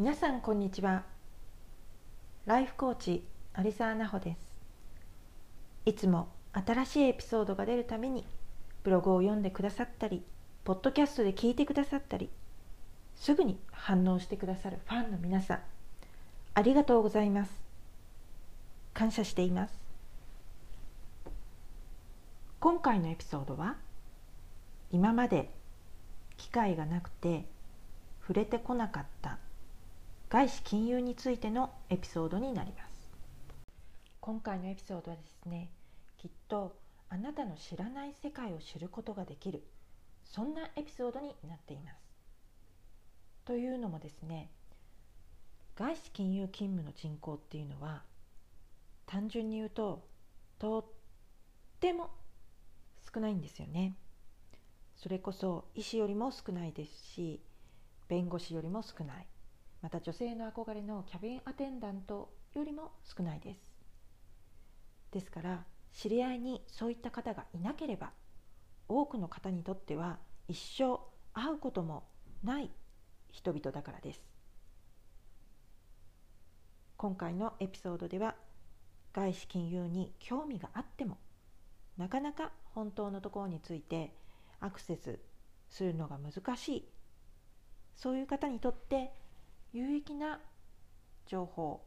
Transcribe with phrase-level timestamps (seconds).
[0.00, 1.02] 皆さんこんにちは。
[2.46, 3.22] ライフコーチ
[3.58, 4.56] 有沢奈穂です。
[5.84, 8.24] いつも新しいエピソードが出るために
[8.82, 10.22] ブログを読んでくださったり
[10.64, 12.30] ポッドキャストで聞いてくださったり
[13.14, 15.60] すぐに反応してくださるファンの皆さん
[16.54, 17.52] ありがとうございます。
[18.94, 19.78] 感謝しています。
[22.58, 23.76] 今回のエピソードは
[24.92, 25.50] 今まで
[26.38, 27.44] 機会がなくて
[28.22, 29.36] 触れてこなかった
[30.30, 33.10] 外資金融についてのエピソードになります。
[34.20, 35.70] 今回のエピソードはですね
[36.18, 36.76] きっと
[37.08, 39.64] あなたの知らない世界を知ることができる
[40.24, 41.96] そんなエピソードになっています。
[43.44, 44.50] というのもですね
[45.74, 48.04] 外資金融勤務の人口っていうのは
[49.06, 50.06] 単純に言うと
[50.60, 50.84] とっ
[51.80, 52.08] ても
[53.12, 53.96] 少ないんですよね。
[54.94, 57.40] それこそ医師よりも少ないですし
[58.06, 59.26] 弁護士よりも少ない。
[59.82, 63.72] また女性の憧れのキャビンアテンダントよりも少ないです。
[65.10, 68.12] ですから知り合いにそういった方がいなければ
[68.88, 71.00] 多くの方にとっては一生
[71.32, 72.04] 会うことも
[72.44, 72.70] ない
[73.30, 74.20] 人々だからです。
[76.96, 78.34] 今回のエピソードでは
[79.14, 81.18] 外資金融に興味があっても
[81.96, 84.14] なかなか本当のところについて
[84.60, 85.18] アクセス
[85.68, 86.88] するのが難しい。
[87.96, 89.12] そういう方にとって
[89.72, 90.40] 有益な
[91.26, 91.84] 情報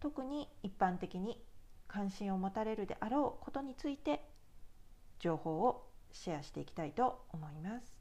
[0.00, 1.42] 特に一般的に
[1.86, 4.22] 関心を持たれるであろうことについて
[5.18, 7.98] 情報をシェアしていきたいと思います。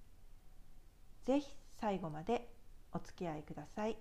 [1.23, 1.47] ぜひ
[1.79, 2.49] 最後まで
[2.93, 3.97] お付き合いください。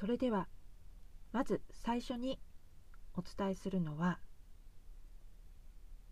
[0.00, 0.48] それでは
[1.30, 2.40] まず最初に
[3.12, 4.18] お伝えするのは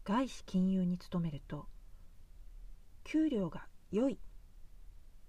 [0.04, 1.64] 外資金融に勤めると
[3.02, 4.18] 給料が良い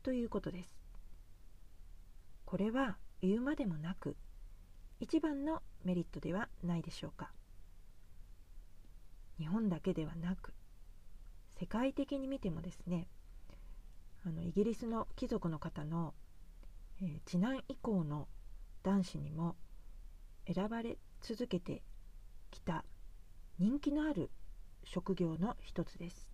[0.03, 0.77] ということです。
[2.43, 4.17] これは言うまでもなく
[4.99, 7.31] 一番のメリットではないでしょうか。
[9.37, 10.53] 日本だけではなく
[11.57, 13.07] 世界的に見てもですね
[14.25, 16.13] あのイギリスの貴族の方の、
[17.01, 18.27] えー、次男以降の
[18.83, 19.55] 男子にも
[20.51, 21.81] 選ばれ続けて
[22.49, 22.85] きた
[23.59, 24.31] 人気のある
[24.83, 26.29] 職業の一つです。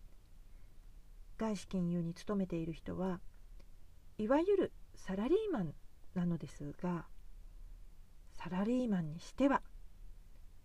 [1.38, 3.20] 外資金融に勤めている人は
[4.18, 5.74] いわゆるサラリーマン
[6.14, 7.06] なのですが
[8.32, 9.62] サラリーマンにしては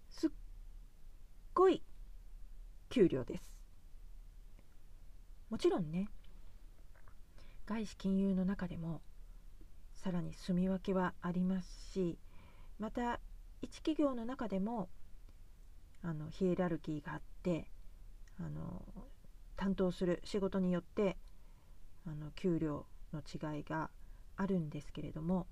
[0.08, 0.30] すっ
[1.54, 1.82] ごい
[2.88, 3.50] 給料です。
[5.48, 6.08] もちろんね
[7.66, 9.00] 外資金融の中でも
[10.02, 12.18] さらに住み分けはありますし
[12.78, 13.20] また
[13.62, 14.88] 一企業の中でも
[16.02, 17.70] あのヒエラルキーがあって
[18.38, 18.82] あの
[19.56, 21.18] 担当する仕事によって
[22.06, 23.90] あの給料の違いが
[24.36, 25.46] あるんですけれども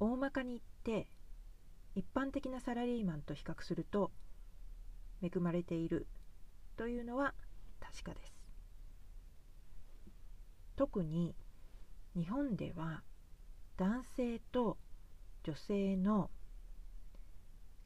[0.00, 1.08] 大まかに言って
[1.94, 4.10] 一般的なサラリーマンと比較すると
[5.22, 6.08] 恵まれている
[6.76, 7.32] というのは
[7.80, 8.32] 確かです。
[10.76, 11.34] 特に
[12.14, 13.02] 日本では
[13.76, 14.78] 男性と
[15.44, 16.30] 女性の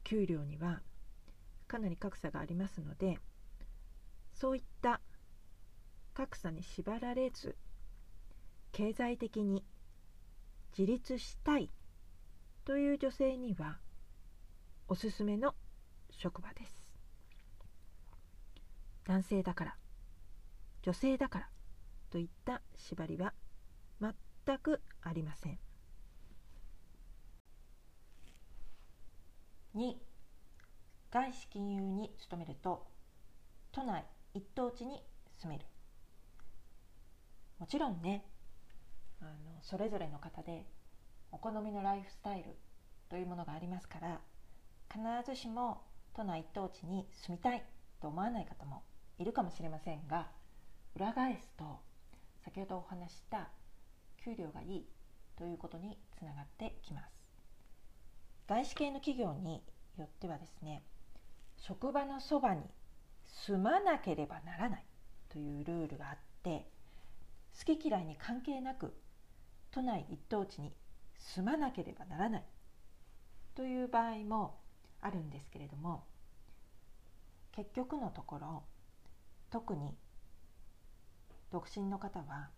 [0.03, 0.81] 給料には
[1.67, 3.19] かなり格差がありますので
[4.33, 5.01] そういった
[6.13, 7.55] 格差に縛られず
[8.71, 9.63] 経済的に
[10.77, 11.69] 自立したい
[12.65, 13.77] という女性には
[14.87, 15.55] おすすめの
[16.09, 16.81] 職場です。
[19.05, 19.75] 男性だから
[20.83, 21.49] 女性だから
[22.09, 23.33] といった縛りは
[23.99, 25.59] 全くありません。
[29.75, 29.95] 2
[31.11, 32.87] 外資金融に勤めると
[33.71, 35.01] 都内一等地に
[35.41, 35.65] 住める。
[37.59, 38.25] もちろんね
[39.21, 39.31] あの
[39.61, 40.65] それぞれの方で
[41.31, 42.57] お好みのライフスタイル
[43.09, 44.19] というものがありますから
[44.91, 45.81] 必ずしも
[46.15, 47.63] 都内一等地に住みたい
[48.01, 48.83] と思わない方も
[49.19, 50.27] いるかもしれませんが
[50.95, 51.79] 裏返すと
[52.43, 53.49] 先ほどお話した
[54.23, 54.85] 給料がいい
[55.37, 57.20] ということにつながってきます。
[58.47, 59.61] 外資系の企業に
[59.97, 60.83] よってはですね
[61.57, 62.63] 職場のそばに
[63.45, 64.85] 住まなければならない
[65.29, 66.67] というルールがあって
[67.57, 68.93] 好き嫌いに関係なく
[69.71, 70.73] 都内一等地に
[71.17, 72.43] 住まなければならない
[73.55, 74.59] という場合も
[75.01, 76.03] あるんですけれども
[77.51, 78.63] 結局のところ
[79.49, 79.95] 特に
[81.51, 82.49] 独身の方は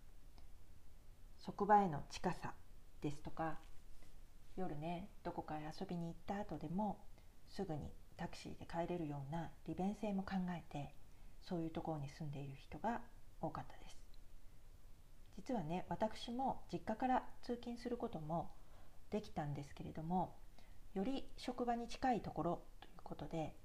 [1.40, 2.54] 職場への近さ
[3.02, 3.58] ですとか
[4.56, 7.00] 夜ねどこかへ遊びに行った後でも
[7.50, 10.94] すぐにタクシーで帰れるような利便性も考えて
[11.42, 13.02] そういうところに住んでいる人が
[13.42, 13.98] 多かったです。
[15.36, 18.52] 実はね私も実家から通勤することも
[19.10, 20.36] できたんですけれども
[20.94, 23.56] より職場に近いところということで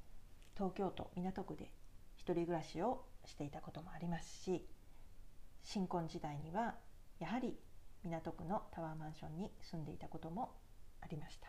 [0.54, 1.70] 東京都港区で
[2.16, 4.66] 一人暮らしをしていたこともありますし
[5.62, 6.74] 新婚時代には
[7.18, 7.56] やはり
[8.02, 10.54] 港区のタワーマンションに住んでいたことも
[11.00, 11.48] ありました。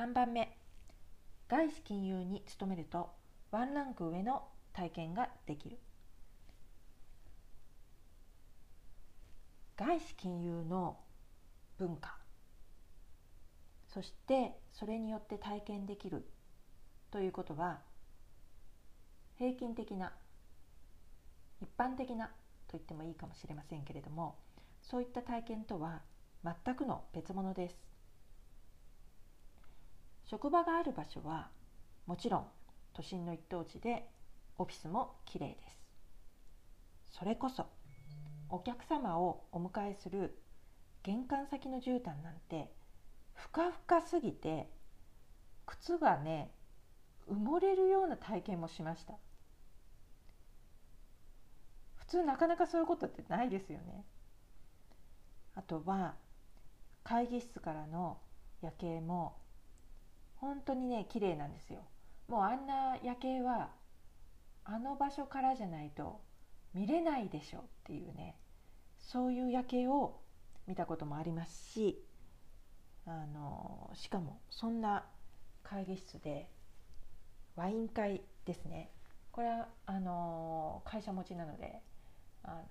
[0.00, 0.56] 3番目。
[1.48, 3.10] 外資金融に勤めると
[3.50, 5.78] ワンランク上の体験ができる。
[9.76, 10.98] 外資金融の
[11.78, 12.16] 文化。
[13.88, 16.26] そしてそれによって体験できる。
[17.10, 17.80] ということは
[19.36, 20.12] 平均的な
[21.60, 22.32] 一般的なと
[22.72, 24.36] 言ってもいいかもしれませんけれども
[24.80, 26.00] そういった体験とは
[26.44, 27.76] 全くの別物です。
[30.24, 31.50] 職場がある場所は
[32.06, 32.46] もちろん
[32.94, 34.08] 都心の一等地で
[34.58, 37.18] オフィスもきれいです。
[37.18, 37.66] それこそ
[38.48, 40.38] お客様をお迎えする
[41.02, 42.72] 玄関先の絨毯なんて
[43.34, 44.68] ふかふかすぎて
[45.66, 46.50] 靴がね
[47.30, 49.14] 埋もれるような体験もしました。
[51.96, 54.04] 普通なかなかそういうことってないですよね。
[55.54, 56.14] あとは
[57.04, 58.18] 会議室からの
[58.62, 59.36] 夜景も
[60.36, 61.80] 本当にね綺麗なんですよ。
[62.28, 63.70] もうあんな夜景は
[64.64, 66.20] あの場所からじゃないと
[66.72, 68.36] 見れないでしょっていうね
[68.98, 70.20] そういう夜景を
[70.66, 72.04] 見たこともありますし
[73.06, 75.04] あのしかもそんな
[75.62, 76.48] 会議室で
[77.56, 78.90] ワイン会ですね。
[79.32, 81.80] これはあの会社持ちなので
[82.44, 82.62] あの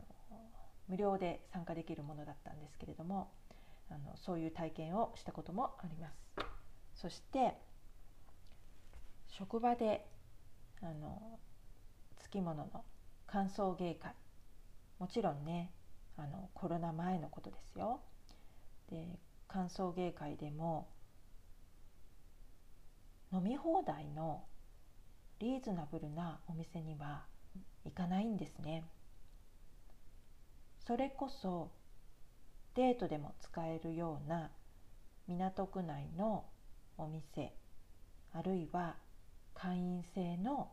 [0.87, 3.31] 無料で参加できるものだったんですけれども
[3.91, 6.15] あのそういう体験をしたこともあります。
[6.95, 7.53] そして
[9.27, 10.05] 職場で
[10.81, 11.39] あの
[12.17, 12.83] つきものの
[13.27, 14.13] 歓送迎会。
[14.99, 15.71] もちろんね
[16.17, 18.01] あのコロナ前のことですよ。
[18.89, 19.07] で
[19.47, 20.87] 歓送迎会でも
[23.33, 24.43] 飲み放題の
[25.39, 27.25] リーズナブルなお店には
[27.83, 28.83] 行かないんですね。
[30.85, 31.71] それこそ
[32.75, 34.49] デートでも使えるような
[35.27, 36.45] 港区内の
[36.97, 37.53] お店
[38.33, 38.95] あるいは
[39.53, 40.71] 会員制の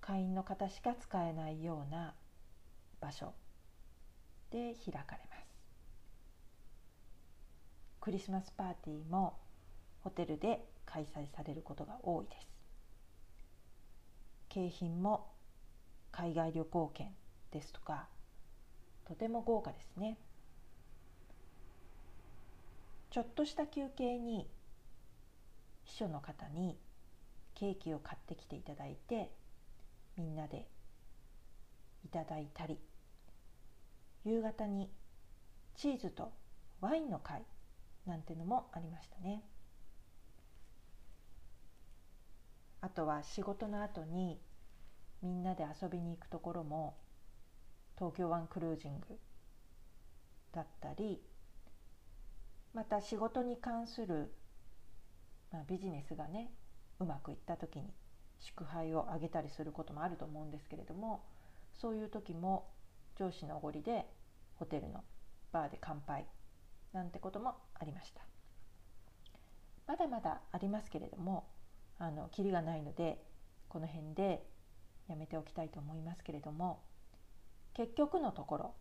[0.00, 2.14] 会員の方しか使えないような
[3.00, 3.34] 場所
[4.50, 5.48] で開かれます。
[8.00, 9.38] クリスマスパーティーも
[10.00, 12.48] ホテルで開催されることが多いです。
[14.48, 15.26] 景品も
[16.10, 17.08] 海外旅行券
[17.50, 18.08] ですとか
[19.06, 20.16] とても豪華ですね。
[23.18, 24.48] ちょっとした休憩に
[25.82, 26.78] 秘書の方に
[27.56, 29.32] ケーキを買ってきていただいて
[30.16, 30.68] みんなで
[32.04, 32.78] いただいたり
[34.24, 34.88] 夕方に
[35.74, 36.30] チーズと
[36.80, 37.42] ワインの会
[38.06, 39.42] なんてのもありましたね。
[42.80, 44.38] あとは仕事の後に
[45.22, 46.94] みんなで遊びに行くところも
[47.96, 49.18] 東京湾クルージング
[50.52, 51.20] だったり
[52.78, 54.32] また仕事に関する、
[55.50, 56.52] まあ、ビジネスがね
[57.00, 57.92] うまくいった時に
[58.38, 61.24] 祝杯をあげたりすることもあると思うんですけれども
[61.74, 62.68] そういう時も
[63.18, 64.06] 上司のおごりで
[64.54, 65.02] ホテルの
[65.50, 66.24] バーで乾杯
[66.92, 68.20] なんてこともありました。
[69.88, 71.48] まだまだありますけれども
[71.98, 73.20] あのキリがないので
[73.68, 74.46] この辺で
[75.08, 76.84] やめておきたいと思いますけれども
[77.74, 78.74] 結局のところ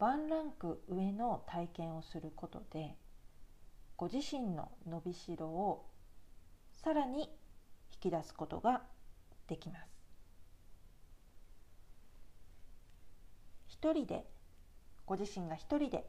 [0.00, 2.96] ワンランク上の体験をすることで
[3.96, 5.86] ご自身の伸びしろを
[6.82, 7.24] さらに
[7.92, 8.82] 引き出すことが
[9.46, 9.90] できます
[13.68, 14.24] 一人で
[15.04, 16.08] ご自身が一人で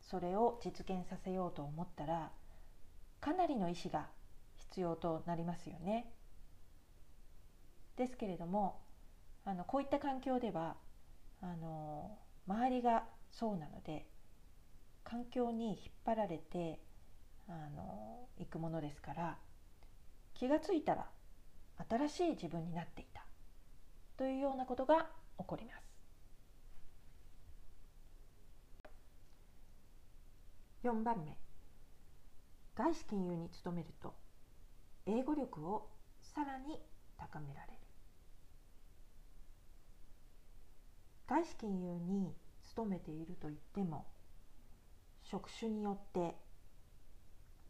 [0.00, 2.30] それを実現させようと思ったら
[3.20, 4.06] かなりの意志が
[4.56, 6.10] 必要となりますよね。
[7.96, 8.80] ですけれども
[9.44, 10.76] あのこういった環境では
[11.42, 12.16] あの
[12.46, 13.04] 周りが
[13.38, 14.04] そうなので
[15.04, 16.80] 環境に引っ張られて
[17.48, 19.38] あの行くものですから
[20.34, 21.06] 気がついたら
[21.88, 23.24] 新しい自分になっていた
[24.16, 25.06] というようなことが
[25.38, 25.88] 起こります。
[30.82, 31.36] 4番目
[32.74, 34.14] 外資金融に勤めると
[35.06, 35.88] 英語力を
[36.20, 36.80] さらに
[37.16, 37.78] 高められる
[41.28, 42.34] 外資金融に
[42.78, 44.06] 勤めているといっても
[45.24, 46.36] 職種によって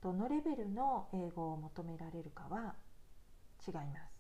[0.03, 2.75] どのレベルの英語を求められるかは
[3.67, 4.19] 違います。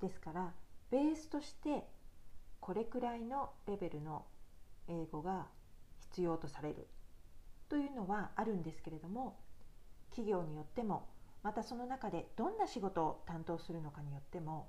[0.00, 0.52] ですから
[0.92, 1.82] ベースとして
[2.60, 4.26] これくらいのレベルの
[4.86, 5.48] 英語が
[6.12, 6.86] 必要とされる
[7.68, 9.40] というのはあるんですけれども
[10.10, 11.08] 企業によっても
[11.42, 14.68] またその中でどんな仕事を担当するのかによっても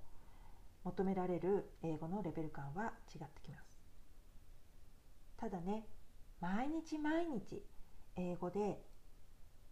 [0.84, 3.75] 求められる英語のレベル感は違ってきます。
[5.38, 5.88] ただね
[6.42, 7.64] 毎日毎日
[8.16, 8.82] 英語で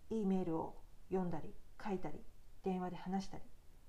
[0.10, 0.76] E メールを
[1.10, 1.54] 読んだり
[1.84, 2.20] 書いたり
[2.64, 3.44] 電話で話したり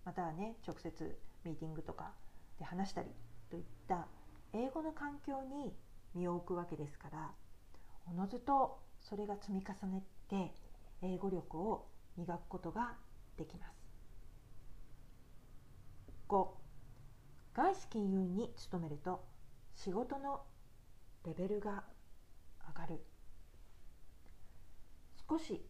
[0.05, 2.13] またはね直接ミーティングとか
[2.59, 3.09] で話したり
[3.51, 4.07] といった
[4.53, 5.75] 英語の環境に
[6.15, 7.33] 身を置くわけですから
[8.07, 10.53] おのずとそれが積み重ねて
[11.03, 12.95] 英語力を磨くことが
[13.37, 13.75] できます。
[16.29, 16.49] 5
[17.53, 19.25] 外資金融に勤めると
[19.77, 20.43] 仕事の
[21.25, 21.85] レベルが
[22.69, 23.01] 上がる。
[25.29, 25.65] 少し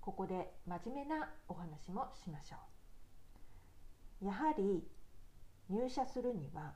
[0.00, 2.56] ここで真面目なお話もしましょ
[4.22, 4.26] う。
[4.26, 4.86] やはり
[5.68, 6.74] 入社するには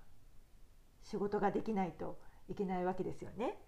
[1.02, 3.58] 仕事ができないといけないわけですよね。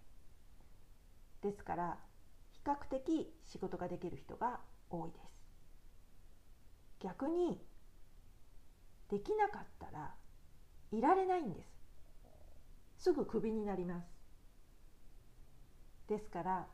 [1.42, 1.98] ですから
[2.50, 5.30] 比較的仕事ができる人が多いです。
[7.00, 7.58] 逆に
[9.10, 10.14] できなかったら
[10.92, 11.64] いられないんで
[12.98, 13.04] す。
[13.04, 14.19] すぐクビになります。
[16.10, 16.66] ですから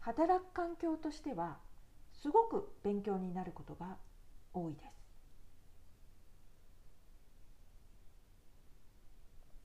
[0.00, 1.58] 働く環境としては
[2.22, 3.98] すごく勉強になることが
[4.54, 4.84] 多いです。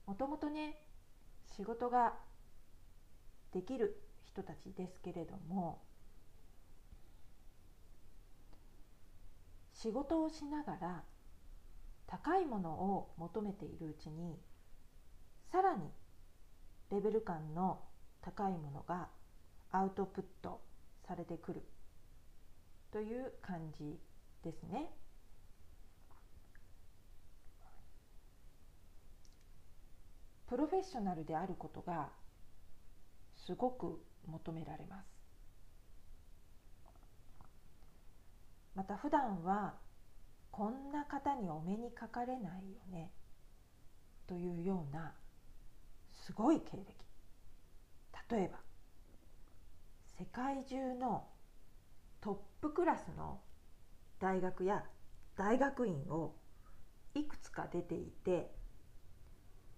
[0.06, 0.76] もともとね
[1.56, 2.12] 仕事が
[3.52, 5.82] できる人たちですけれども
[9.72, 11.02] 仕事をしながら
[12.06, 14.38] 高いものを求めているうちに
[15.50, 15.90] さらに
[16.92, 17.80] レベル感の
[18.26, 19.06] 高いものが
[19.70, 20.60] アウトプット
[21.06, 21.62] されてくる
[22.90, 24.00] という感じ
[24.42, 24.90] ですね。
[30.48, 32.08] プロフェッショナルであることが
[33.36, 35.06] すごく求められます
[38.76, 39.74] また普段は
[40.52, 43.10] こんな方にお目にかかれないよね
[44.28, 45.14] というような
[46.24, 47.05] すごい経歴
[48.30, 48.58] 例えば
[50.18, 51.26] 世界中の
[52.20, 53.40] トップクラスの
[54.18, 54.84] 大学や
[55.36, 56.34] 大学院を
[57.14, 58.50] いくつか出ていて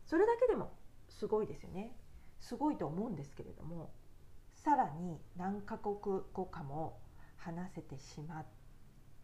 [0.05, 0.73] それだけでも
[1.09, 1.95] すごいですよね。
[2.40, 3.90] すごいと思うんですけれども
[4.55, 5.97] さらに何カ国
[6.33, 7.00] 語かも
[7.37, 8.45] 話せてしま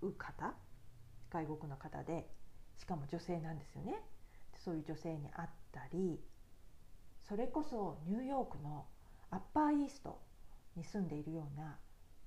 [0.02, 0.54] う方
[1.31, 2.28] 外国の方で
[2.76, 4.02] しかも女性なんですよね。
[4.64, 6.21] そういう女性に会ったり
[7.28, 8.87] それこそニューヨークの
[9.35, 10.21] アッパーイースト
[10.76, 11.76] に住んでいるような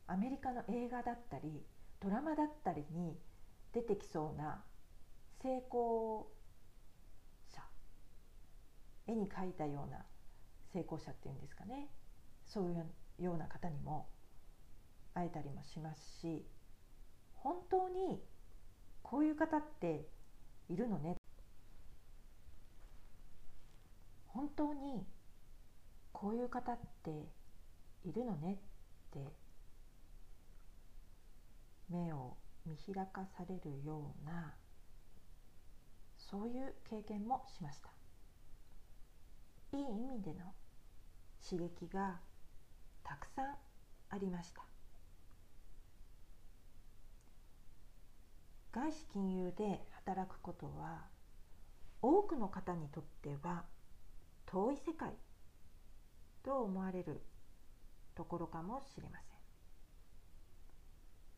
[0.07, 1.63] アメリカの映画だったり
[2.01, 3.17] ドラマだったりに
[3.73, 4.61] 出てきそうな
[5.41, 6.27] 成功
[7.49, 7.61] 者
[9.07, 10.05] 絵に描いたような
[10.73, 11.87] 成功者っていうんですかね。
[12.45, 14.09] そういうような方にも
[15.13, 16.45] 会えたりもしますし
[17.35, 18.21] 本当に
[19.01, 20.05] こういう方って
[20.67, 21.15] いるのね。
[24.27, 25.05] 本当に
[26.19, 27.11] こういう方って
[28.03, 28.57] いるのねっ
[29.11, 29.19] て
[31.91, 34.55] 目を見開かされるような
[36.17, 37.89] そういう経験もしました。
[39.77, 40.55] いい意味での
[41.47, 42.19] 刺激が
[43.03, 43.55] たくさん
[44.09, 44.63] ありました。
[48.71, 51.05] 外資金融で働くことは
[52.01, 53.65] 多くの方にとっては
[54.47, 55.13] 遠い世界。
[56.47, 57.19] と思われる
[58.15, 59.19] ところかもしれま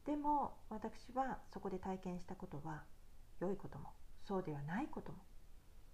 [0.05, 0.15] せん。
[0.15, 2.83] でも私はそこで体験したことは
[3.39, 3.89] 良いことも
[4.27, 5.17] そうではないことも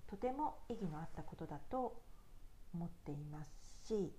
[0.07, 2.01] とても意義のあったことだと
[2.73, 4.11] 思っていますし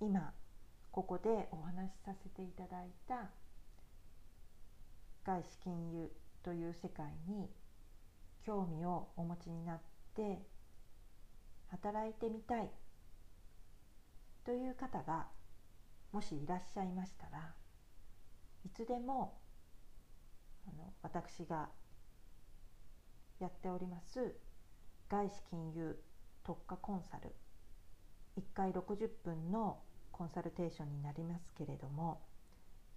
[0.00, 0.32] 今
[0.92, 3.30] ここでお話しさせていただいた
[5.24, 6.08] 外資金融
[6.44, 7.48] という世界に
[8.44, 9.80] 興味をお持ちになっ
[10.14, 10.55] て
[11.70, 12.70] 働いてみたい。
[14.44, 15.26] という方が
[16.12, 17.52] もしいらっしゃいましたら
[18.64, 19.40] いつでも
[20.68, 21.68] あの私が
[23.40, 24.36] やっております
[25.08, 25.98] 外資金融
[26.44, 27.34] 特化コンサル。
[28.38, 29.78] 1回60分の
[30.12, 32.20] コンサルテーションになりますけれども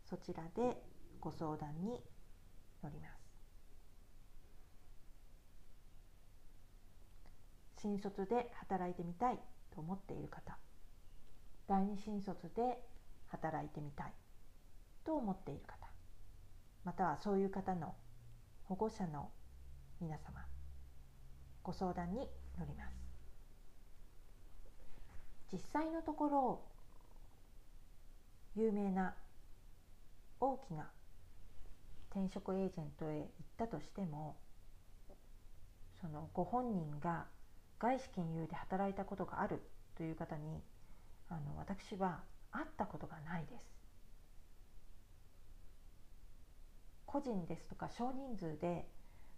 [0.09, 0.81] そちらで
[1.19, 2.01] ご相談に
[2.83, 3.19] 乗ります
[7.81, 9.39] 新卒で働いてみたい
[9.73, 10.57] と思っている方。
[11.67, 12.83] 第二新卒で
[13.27, 14.13] 働いてみたい。
[15.05, 15.87] と思っている方。
[16.83, 17.95] またはそういう方の
[18.65, 19.29] 保護者の
[20.01, 20.45] 皆様。
[21.63, 22.99] ご相談に乗ります。
[25.51, 26.61] 実際のところ
[28.55, 29.15] 有名な
[30.39, 30.89] 大きな
[32.11, 34.35] 転職エージェントへ行ったとしても
[36.01, 37.25] そのご本人が
[37.79, 39.61] 外資金融で働いたことがある
[39.95, 40.61] という方に
[41.29, 42.19] あの私は
[42.51, 43.79] 会ったことがないです。
[47.05, 48.85] 個人ですとか少人数で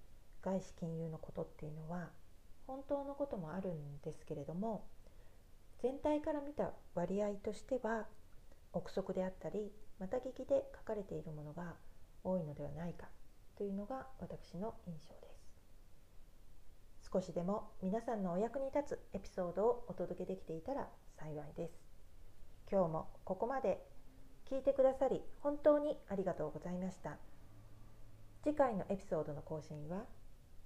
[0.42, 2.10] 外資金融のことっていうのは
[2.66, 4.86] 本当のこともあるんですけれども
[5.82, 8.06] 全体から見た割合としては
[8.72, 11.74] 憶測であったりまた聞きで書かれているものが
[12.22, 13.06] 多いのではないか
[13.56, 15.34] というのが私の印象です。
[17.12, 21.83] 少しでも皆さんのお役に立つエピソードをお届けできていたら幸いです。
[22.70, 23.84] 今日もここまで
[24.50, 27.18] 聞いてくださり本当にありがとうございました。
[28.42, 30.04] 次回のエピソードの更新は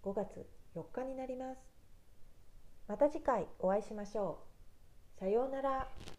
[0.03, 1.61] 5月4日になります。
[2.89, 4.41] また次回お会いしましょ
[5.17, 5.21] う。
[5.21, 6.18] さようなら。